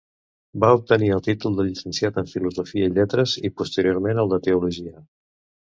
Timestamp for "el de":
4.25-4.43